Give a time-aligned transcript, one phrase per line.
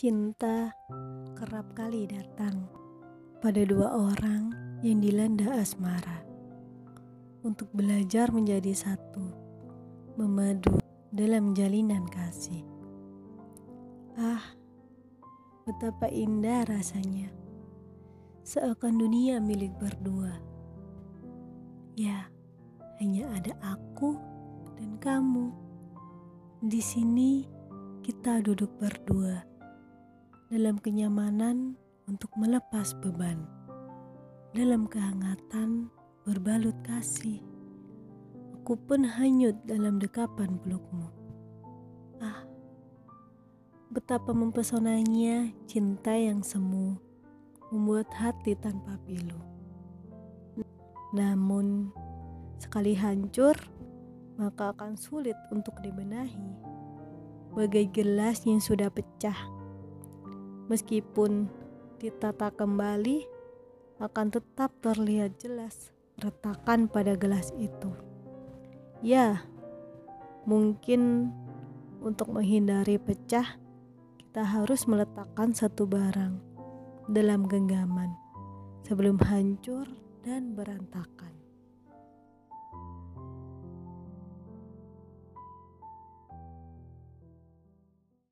[0.00, 0.72] Cinta
[1.36, 2.64] kerap kali datang
[3.44, 4.48] pada dua orang
[4.80, 6.24] yang dilanda asmara
[7.44, 9.28] untuk belajar menjadi satu,
[10.16, 10.80] memadu
[11.12, 12.64] dalam jalinan kasih.
[14.16, 14.40] Ah,
[15.68, 17.28] betapa indah rasanya,
[18.40, 20.32] seakan dunia milik berdua.
[22.00, 22.24] Ya,
[23.04, 24.16] hanya ada aku
[24.80, 25.52] dan kamu.
[26.64, 27.44] Di sini
[28.00, 29.49] kita duduk berdua
[30.50, 31.78] dalam kenyamanan
[32.10, 33.46] untuk melepas beban,
[34.50, 35.86] dalam kehangatan
[36.26, 37.38] berbalut kasih.
[38.58, 41.06] Aku pun hanyut dalam dekapan pelukmu.
[42.18, 42.42] Ah,
[43.94, 46.98] betapa mempesonanya cinta yang semu,
[47.70, 49.38] membuat hati tanpa pilu.
[51.14, 51.94] Namun,
[52.58, 53.54] sekali hancur,
[54.34, 56.58] maka akan sulit untuk dibenahi.
[57.54, 59.59] Bagai gelas yang sudah pecah,
[60.70, 61.50] Meskipun
[61.98, 63.26] ditata kembali,
[63.98, 65.90] akan tetap terlihat jelas
[66.22, 67.90] retakan pada gelas itu.
[69.02, 69.42] Ya,
[70.46, 71.32] mungkin
[71.98, 73.58] untuk menghindari pecah,
[74.20, 76.38] kita harus meletakkan satu barang
[77.10, 78.14] dalam genggaman
[78.86, 79.90] sebelum hancur
[80.22, 81.39] dan berantakan.